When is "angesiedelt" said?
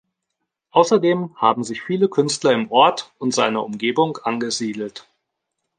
4.17-5.07